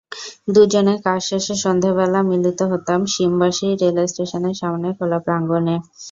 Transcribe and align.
দুজনে 0.47 0.93
কাজ 1.05 1.19
শেষে 1.29 1.55
সন্ধেবেলা 1.63 2.19
মিলিত 2.29 2.59
হতাম 2.71 2.99
শিমবাশি 3.13 3.67
রেলস্টেশনের 3.81 4.55
সামনের 4.61 4.93
খোলা 4.97 5.19
প্রাঙ্গণে। 5.25 5.75